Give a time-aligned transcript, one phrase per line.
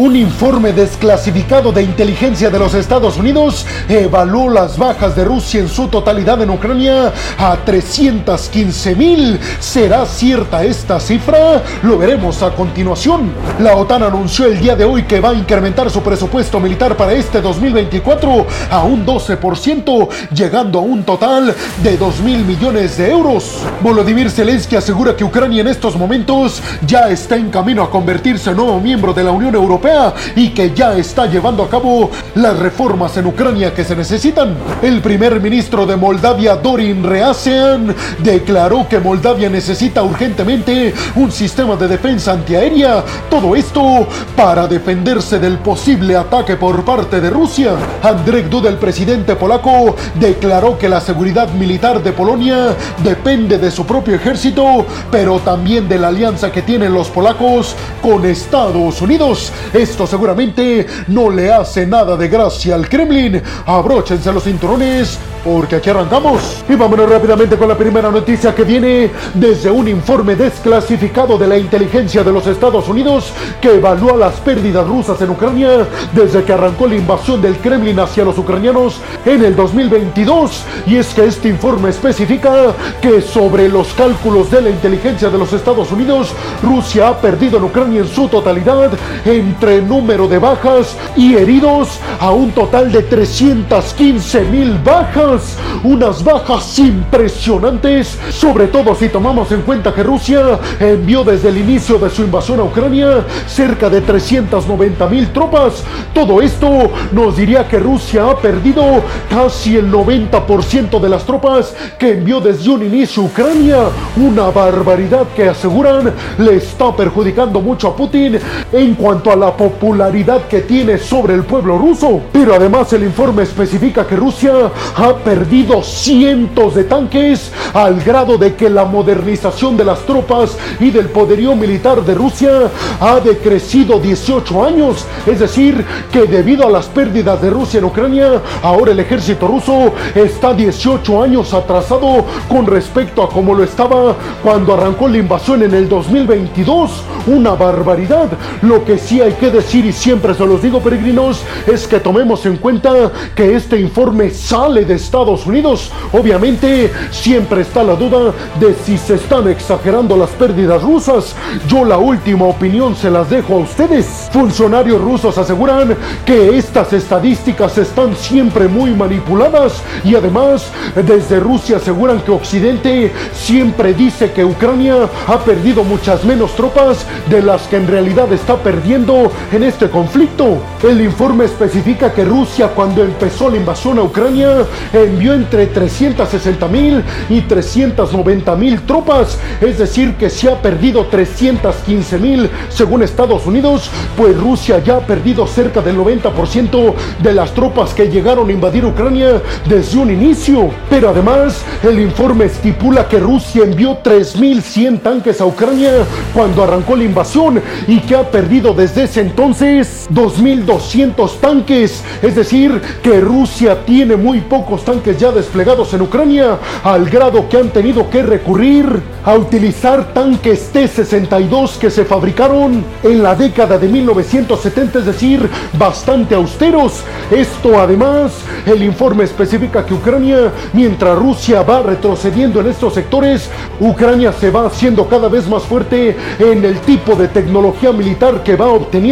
[0.00, 5.68] Un informe desclasificado de inteligencia de los Estados Unidos evaluó las bajas de Rusia en
[5.68, 9.38] su totalidad en Ucrania a 315 mil.
[9.58, 11.62] ¿Será cierta esta cifra?
[11.82, 13.30] Lo veremos a continuación.
[13.58, 17.12] La OTAN anunció el día de hoy que va a incrementar su presupuesto militar para
[17.12, 23.58] este 2024 a un 12%, llegando a un total de 2 mil millones de euros.
[23.82, 28.56] Volodymyr Zelensky asegura que Ucrania en estos momentos ya está en camino a convertirse en
[28.56, 29.89] nuevo miembro de la Unión Europea
[30.36, 34.56] y que ya está llevando a cabo las reformas en Ucrania que se necesitan.
[34.82, 41.88] El primer ministro de Moldavia, Dorin Reasean, declaró que Moldavia necesita urgentemente un sistema de
[41.88, 43.04] defensa antiaérea.
[43.28, 47.72] Todo esto para defenderse del posible ataque por parte de Rusia.
[48.02, 53.84] Andrzej Duda, el presidente polaco, declaró que la seguridad militar de Polonia depende de su
[53.84, 59.52] propio ejército, pero también de la alianza que tienen los polacos con Estados Unidos.
[59.80, 63.40] Esto seguramente no le hace nada de gracia al Kremlin.
[63.64, 66.62] Abróchense los cinturones porque aquí arrancamos.
[66.68, 71.56] Y vámonos rápidamente con la primera noticia que viene desde un informe desclasificado de la
[71.56, 73.32] inteligencia de los Estados Unidos
[73.62, 78.22] que evalúa las pérdidas rusas en Ucrania desde que arrancó la invasión del Kremlin hacia
[78.22, 80.62] los ucranianos en el 2022.
[80.88, 85.54] Y es que este informe especifica que sobre los cálculos de la inteligencia de los
[85.54, 88.90] Estados Unidos, Rusia ha perdido en Ucrania en su totalidad
[89.24, 96.78] entre número de bajas y heridos a un total de 315 mil bajas unas bajas
[96.78, 102.22] impresionantes, sobre todo si tomamos en cuenta que Rusia envió desde el inicio de su
[102.22, 105.82] invasión a Ucrania cerca de 390 mil tropas.
[106.12, 112.12] Todo esto nos diría que Rusia ha perdido casi el 90% de las tropas que
[112.12, 113.84] envió desde un inicio Ucrania.
[114.16, 118.38] Una barbaridad que aseguran le está perjudicando mucho a Putin
[118.72, 122.22] en cuanto a la popularidad que tiene sobre el pueblo ruso.
[122.32, 124.52] Pero además el informe especifica que Rusia
[124.96, 130.90] ha perdido cientos de tanques al grado de que la modernización de las tropas y
[130.90, 132.70] del poderío militar de Rusia
[133.00, 135.04] ha decrecido 18 años.
[135.26, 139.92] Es decir, que debido a las pérdidas de Rusia en Ucrania, ahora el ejército ruso
[140.14, 145.74] está 18 años atrasado con respecto a como lo estaba cuando arrancó la invasión en
[145.74, 147.02] el 2022.
[147.26, 148.28] Una barbaridad.
[148.62, 152.44] Lo que sí hay que decir, y siempre se los digo peregrinos, es que tomemos
[152.46, 155.90] en cuenta que este informe sale de Estados Unidos.
[156.12, 161.34] Obviamente siempre está la duda de si se están exagerando las pérdidas rusas.
[161.68, 164.28] Yo la última opinión se las dejo a ustedes.
[164.32, 172.20] Funcionarios rusos aseguran que estas estadísticas están siempre muy manipuladas y además desde Rusia aseguran
[172.20, 177.86] que Occidente siempre dice que Ucrania ha perdido muchas menos tropas de las que en
[177.86, 180.58] realidad está perdiendo en este conflicto.
[180.82, 187.02] El informe especifica que Rusia cuando empezó la invasión a Ucrania envió entre 360 mil
[187.28, 193.90] y 390 mil tropas, es decir, que se ha perdido 315 mil según Estados Unidos,
[194.16, 198.84] pues Rusia ya ha perdido cerca del 90% de las tropas que llegaron a invadir
[198.84, 200.70] Ucrania desde un inicio.
[200.88, 205.92] Pero además, el informe estipula que Rusia envió 3.100 tanques a Ucrania
[206.34, 212.80] cuando arrancó la invasión y que ha perdido desde ese entonces 2.200 tanques, es decir,
[213.02, 218.08] que Rusia tiene muy pocos tanques ya desplegados en Ucrania, al grado que han tenido
[218.08, 218.86] que recurrir
[219.24, 225.48] a utilizar tanques T-62 que se fabricaron en la década de 1970, es decir,
[225.78, 227.02] bastante austeros.
[227.30, 228.32] Esto además,
[228.64, 234.66] el informe especifica que Ucrania, mientras Rusia va retrocediendo en estos sectores, Ucrania se va
[234.66, 239.09] haciendo cada vez más fuerte en el tipo de tecnología militar que va obteniendo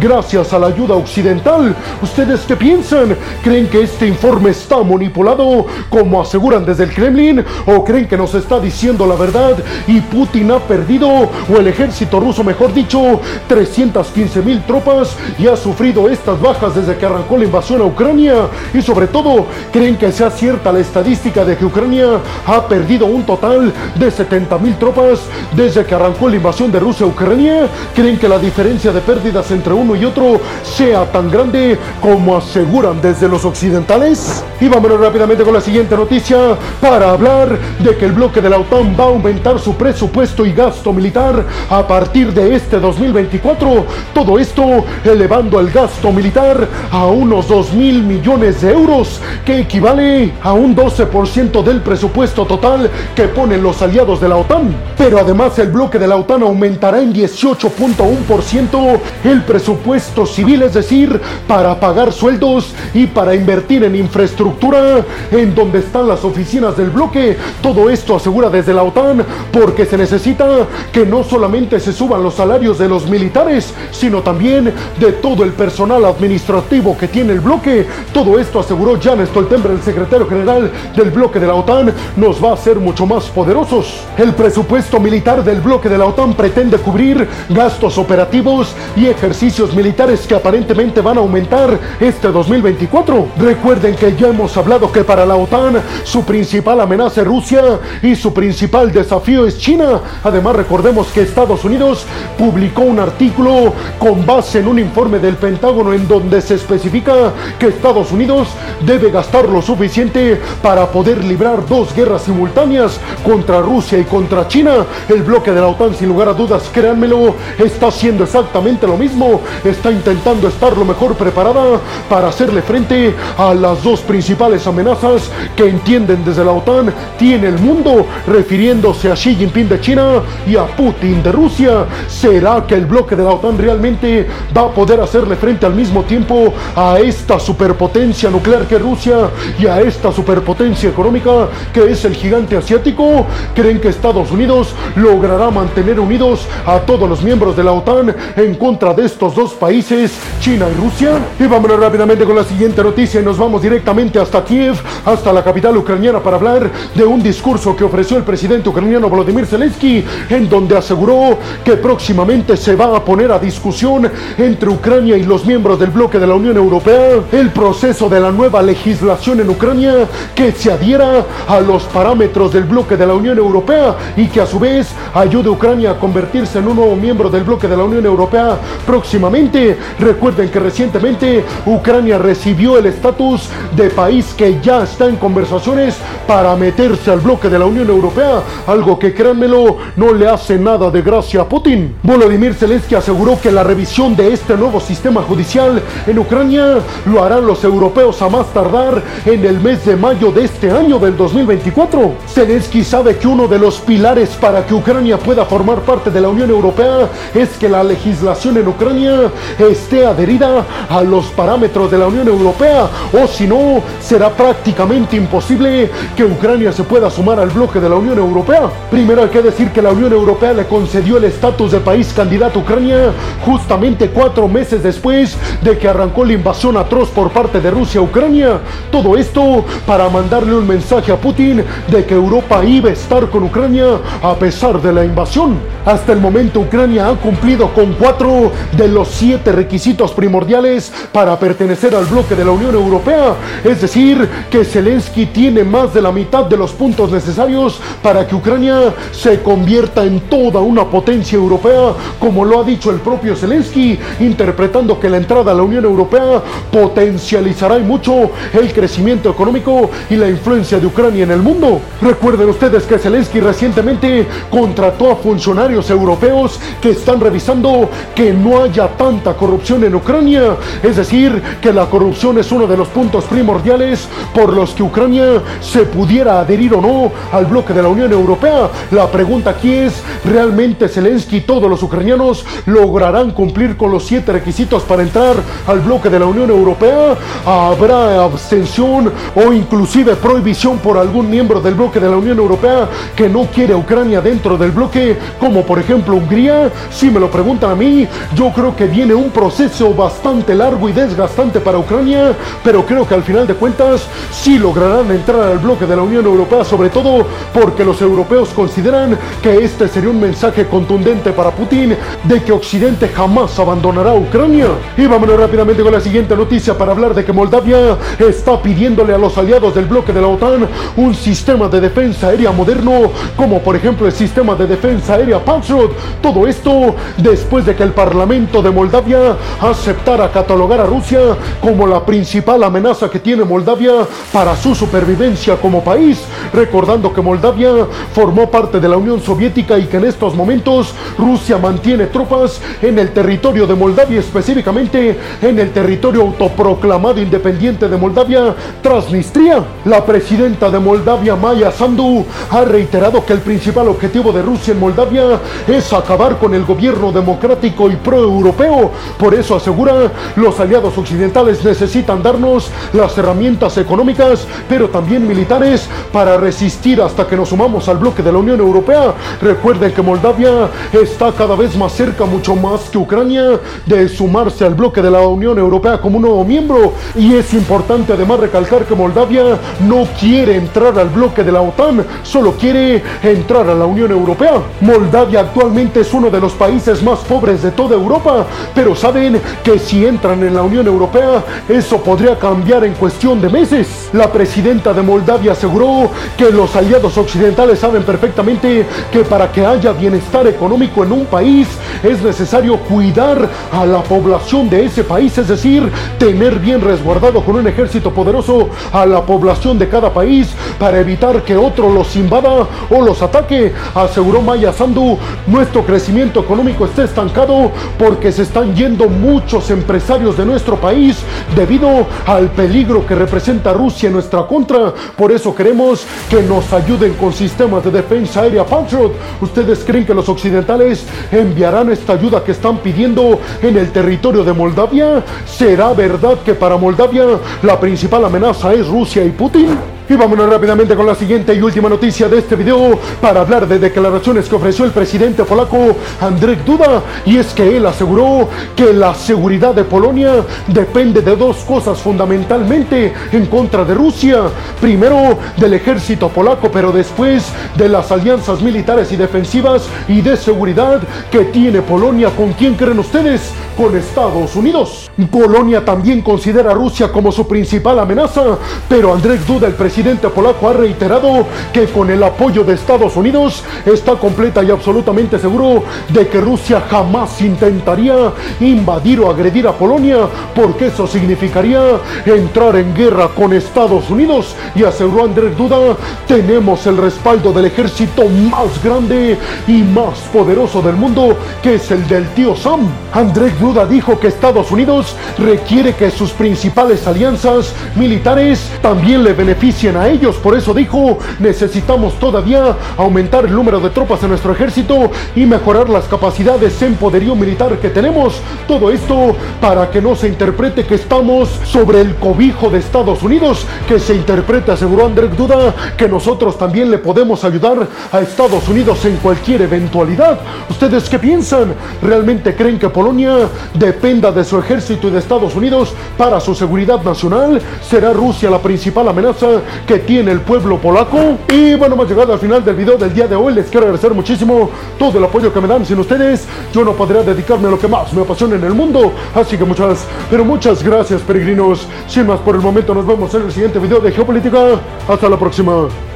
[0.00, 1.74] gracias a la ayuda occidental.
[2.02, 3.16] ¿Ustedes qué piensan?
[3.42, 7.42] ¿Creen que este informe está manipulado como aseguran desde el Kremlin?
[7.66, 9.56] ¿O creen que nos está diciendo la verdad
[9.86, 15.56] y Putin ha perdido, o el ejército ruso, mejor dicho, 315 mil tropas y ha
[15.56, 18.34] sufrido estas bajas desde que arrancó la invasión a Ucrania?
[18.74, 23.24] Y sobre todo, ¿creen que sea cierta la estadística de que Ucrania ha perdido un
[23.24, 25.20] total de 70 mil tropas
[25.56, 27.68] desde que arrancó la invasión de Rusia a Ucrania?
[27.94, 33.00] ¿Creen que la diferencia de pérdidas entre uno y otro sea tan grande como aseguran
[33.00, 34.42] desde los occidentales?
[34.60, 38.58] Y vámonos rápidamente con la siguiente noticia para hablar de que el bloque de la
[38.58, 43.86] OTAN va a aumentar su presupuesto y gasto militar a partir de este 2024.
[44.12, 50.32] Todo esto elevando el gasto militar a unos 2 mil millones de euros, que equivale
[50.42, 54.74] a un 12% del presupuesto total que ponen los aliados de la OTAN.
[54.98, 61.20] Pero además el bloque de la OTAN aumentará en 18.1% el presupuesto civil, es decir,
[61.46, 67.36] para pagar sueldos y para invertir en infraestructura en donde están las oficinas del bloque.
[67.62, 72.34] Todo esto asegura desde la OTAN porque se necesita que no solamente se suban los
[72.34, 77.86] salarios de los militares, sino también de todo el personal administrativo que tiene el bloque.
[78.12, 82.50] Todo esto aseguró Jan Stoltenberg, el secretario general del bloque de la OTAN, nos va
[82.50, 84.02] a hacer mucho más poderosos.
[84.16, 90.26] El presupuesto militar del bloque de la OTAN pretende cubrir gastos operativos y ejercicios militares
[90.26, 93.28] que aparentemente van a aumentar este 2024.
[93.38, 97.62] Recuerden que ya hemos hablado que para la OTAN su principal amenaza es Rusia
[98.02, 100.00] y su principal desafío es China.
[100.22, 102.04] Además recordemos que Estados Unidos
[102.38, 107.68] publicó un artículo con base en un informe del Pentágono en donde se especifica que
[107.68, 108.48] Estados Unidos
[108.84, 114.84] debe gastar lo suficiente para poder librar dos guerras simultáneas contra Rusia y contra China.
[115.08, 119.40] El bloque de la OTAN, sin lugar a dudas, créanmelo, está haciendo exactamente lo mismo.
[119.64, 125.68] Está intentando estar lo mejor preparada para hacerle frente a las dos principales amenazas que
[125.68, 130.66] entienden desde la OTAN tiene el mundo, refiriéndose a Xi Jinping de China y a
[130.66, 131.84] Putin de Rusia.
[132.08, 136.02] ¿Será que el bloque de la OTAN realmente va a poder hacerle frente al mismo
[136.02, 142.14] tiempo a esta superpotencia nuclear que Rusia y a esta superpotencia económica que es el
[142.14, 143.26] gigante asiático?
[143.54, 148.54] ¿Creen que Estados Unidos logrará mantener unidos a todos los miembros de la OTAN en
[148.54, 151.12] contra de estos dos países, China y Rusia?
[151.38, 154.74] Y vámonos rápidamente con la siguiente noticia y nos vamos directamente hasta Kiev,
[155.06, 159.46] hasta la capital ucraniana para hablar de un discurso que ofreció el presidente ucraniano Volodymyr
[159.46, 165.22] Zelensky, en donde aseguró que próximamente se va a poner a discusión entre Ucrania y
[165.22, 169.48] los miembros del bloque de la Unión Europea el proceso de la nueva legislación en
[169.48, 174.40] Ucrania que se adhiera a los parámetros del bloque de la Unión Europea y que
[174.40, 177.76] a su vez ayude a Ucrania a convertirse en un nuevo miembro del bloque de
[177.76, 179.78] la Unión Europea próximamente.
[179.98, 186.54] Recuerden que recientemente Ucrania recibió el estatus de país que ya está en conversaciones para
[186.56, 191.02] meterse al bloque de la Unión Europea, algo que créanmelo no le hace nada de
[191.02, 191.94] gracia a Putin.
[192.02, 197.46] Volodymyr Zelensky aseguró que la revisión de este nuevo sistema judicial en Ucrania lo harán
[197.46, 202.14] los europeos a más tardar en el mes de mayo de este año del 2024.
[202.28, 206.28] Zelensky sabe que uno de los pilares para que Ucrania pueda formar parte de la
[206.28, 212.06] Unión Europea es que la legislación en Ucrania esté adherida a los parámetros de la
[212.06, 217.80] Unión Europea o si no será prácticamente imposible que Ucrania se pueda sumar al bloque
[217.80, 218.70] de la Unión Europea.
[218.90, 222.58] Primero hay que decir que la Unión Europea le concedió el estatus de país candidato
[222.58, 223.12] a Ucrania
[223.44, 228.04] justamente cuatro meses después de que arrancó la invasión atroz por parte de Rusia a
[228.04, 228.60] Ucrania.
[228.90, 233.44] Todo esto para mandarle un mensaje a Putin de que Europa iba a estar con
[233.44, 235.56] Ucrania a pesar de la invasión.
[235.84, 238.41] Hasta el momento Ucrania ha cumplido con cuatro
[238.76, 243.34] de los siete requisitos primordiales para pertenecer al bloque de la Unión Europea.
[243.64, 248.34] Es decir, que Zelensky tiene más de la mitad de los puntos necesarios para que
[248.34, 253.98] Ucrania se convierta en toda una potencia europea, como lo ha dicho el propio Zelensky,
[254.20, 260.16] interpretando que la entrada a la Unión Europea potencializará y mucho el crecimiento económico y
[260.16, 261.80] la influencia de Ucrania en el mundo.
[262.00, 268.88] Recuerden ustedes que Zelensky recientemente contrató a funcionarios europeos que están revisando que no haya
[268.88, 270.56] tanta corrupción en Ucrania.
[270.82, 275.42] Es decir, que la corrupción es uno de los puntos primordiales por los que Ucrania
[275.60, 278.68] se pudiera adherir o no al bloque de la Unión Europea.
[278.90, 284.32] La pregunta aquí es, ¿realmente Zelensky y todos los ucranianos lograrán cumplir con los siete
[284.32, 287.16] requisitos para entrar al bloque de la Unión Europea?
[287.46, 293.28] ¿Habrá abstención o inclusive prohibición por algún miembro del bloque de la Unión Europea que
[293.28, 296.70] no quiere a Ucrania dentro del bloque, como por ejemplo Hungría?
[296.90, 300.92] Si me lo preguntan a mí, yo creo que viene un proceso bastante largo y
[300.92, 305.86] desgastante para Ucrania, pero creo que al final de cuentas sí lograrán entrar al bloque
[305.86, 310.66] de la Unión Europea, sobre todo porque los europeos consideran que este sería un mensaje
[310.66, 314.68] contundente para Putin de que Occidente jamás abandonará Ucrania.
[314.96, 319.18] Y vámonos rápidamente con la siguiente noticia para hablar de que Moldavia está pidiéndole a
[319.18, 323.76] los aliados del bloque de la OTAN un sistema de defensa aérea moderno, como por
[323.76, 325.92] ejemplo el sistema de defensa aérea Patriot.
[326.20, 331.18] Todo esto después de que el Parlamento de Moldavia aceptara catalogar a Rusia
[331.62, 337.70] como la principal amenaza que tiene Moldavia para su supervivencia como país, recordando que Moldavia
[338.14, 342.98] formó parte de la Unión Soviética y que en estos momentos Rusia mantiene tropas en
[342.98, 349.64] el territorio de Moldavia, específicamente en el territorio autoproclamado independiente de Moldavia, Transnistria.
[349.86, 354.80] La presidenta de Moldavia, Maya Sandu ha reiterado que el principal objetivo de Rusia en
[354.80, 358.90] Moldavia es acabar con el gobierno democrático y pro-europeo.
[359.18, 366.36] Por eso asegura, los aliados occidentales necesitan darnos las herramientas económicas, pero también militares, para
[366.36, 369.14] resistir hasta que nos sumamos al bloque de la Unión Europea.
[369.40, 374.74] Recuerden que Moldavia está cada vez más cerca, mucho más que Ucrania, de sumarse al
[374.74, 376.92] bloque de la Unión Europea como un nuevo miembro.
[377.14, 382.04] Y es importante además recalcar que Moldavia no quiere entrar al bloque de la OTAN,
[382.22, 384.54] solo quiere entrar a la Unión Europea.
[384.80, 389.78] Moldavia actualmente es uno de los países más pobres de toda Europa, pero saben que
[389.78, 394.10] si entran en la Unión Europea, eso podría cambiar en cuestión de meses.
[394.12, 399.92] La presidenta de Moldavia aseguró que los aliados occidentales saben perfectamente que para que haya
[399.92, 401.68] bienestar económico en un país
[402.02, 407.56] es necesario cuidar a la población de ese país, es decir, tener bien resguardado con
[407.56, 412.66] un ejército poderoso a la población de cada país para evitar que otro los invada
[412.90, 415.18] o los ataque, aseguró Maya Sandu.
[415.46, 421.18] Nuestro crecimiento económico está estancado porque se están yendo muchos empresarios de nuestro país
[421.54, 424.92] debido al peligro que representa Rusia en nuestra contra.
[425.16, 429.12] Por eso queremos que nos ayuden con sistemas de defensa aérea Patriot.
[429.40, 434.52] ¿Ustedes creen que los occidentales enviarán esta ayuda que están pidiendo en el territorio de
[434.52, 435.22] Moldavia?
[435.46, 437.24] ¿Será verdad que para Moldavia
[437.62, 440.01] la principal amenaza es Rusia y Putin?
[440.12, 443.78] Y vámonos rápidamente con la siguiente y última noticia de este video para hablar de
[443.78, 447.02] declaraciones que ofreció el presidente polaco Andrzej Duda.
[447.24, 453.14] Y es que él aseguró que la seguridad de Polonia depende de dos cosas fundamentalmente
[453.32, 454.42] en contra de Rusia.
[454.82, 461.00] Primero del ejército polaco, pero después de las alianzas militares y defensivas y de seguridad
[461.30, 462.28] que tiene Polonia.
[462.36, 463.50] ¿Con quién creen ustedes?
[463.76, 465.10] Con Estados Unidos.
[465.30, 470.68] Polonia también considera a Rusia como su principal amenaza, pero Andrzej Duda, el presidente polaco
[470.68, 476.28] ha reiterado que con el apoyo de Estados Unidos está completa y absolutamente seguro de
[476.28, 481.82] que Rusia jamás intentaría invadir o agredir a Polonia, porque eso significaría
[482.26, 484.54] entrar en guerra con Estados Unidos.
[484.74, 490.96] Y aseguró Andrés Duda, tenemos el respaldo del ejército más grande y más poderoso del
[490.96, 492.86] mundo, que es el del tío Sam.
[493.12, 499.96] Andrés Duda dijo que Estados Unidos requiere que sus principales alianzas militares también le beneficien
[499.96, 500.36] a ellos.
[500.36, 505.88] Por eso dijo, necesitamos todavía aumentar el número de tropas en nuestro ejército y mejorar
[505.88, 508.42] las capacidades en poderío militar que tenemos.
[508.68, 513.64] Todo esto para que no se interprete que estamos sobre el cobijo de Estados Unidos,
[513.88, 519.02] que se interprete, aseguró Andrés Duda, que nosotros también le podemos ayudar a Estados Unidos
[519.06, 520.38] en cualquier eventualidad.
[520.68, 521.74] ¿Ustedes qué piensan?
[522.02, 527.02] ¿Realmente creen que Polonia dependa de su ejército y de Estados Unidos para su seguridad
[527.02, 527.60] nacional?
[527.82, 529.46] ¿Será Rusia la principal amenaza
[529.86, 531.38] que tiene el pueblo polaco.
[531.48, 533.54] Y bueno, hemos llegado al final del video del día de hoy.
[533.54, 535.84] Les quiero agradecer muchísimo todo el apoyo que me dan.
[535.84, 539.12] Sin ustedes, yo no podría dedicarme a lo que más me apasiona en el mundo.
[539.34, 541.86] Así que muchas, pero muchas gracias, peregrinos.
[542.06, 544.80] Sin más por el momento, nos vemos en el siguiente video de Geopolítica.
[545.08, 546.11] Hasta la próxima.